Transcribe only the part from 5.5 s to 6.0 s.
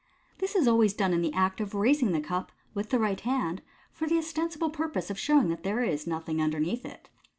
there